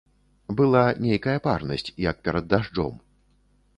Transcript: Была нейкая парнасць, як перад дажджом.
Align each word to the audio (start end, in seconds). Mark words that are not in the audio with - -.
Была 0.61 0.81
нейкая 1.05 1.37
парнасць, 1.47 1.93
як 2.09 2.25
перад 2.29 2.51
дажджом. 2.55 2.93